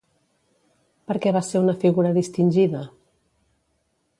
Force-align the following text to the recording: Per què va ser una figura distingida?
Per 1.11 1.17
què 1.25 1.33
va 1.35 1.43
ser 1.49 1.61
una 1.65 1.75
figura 1.83 2.15
distingida? 2.17 2.85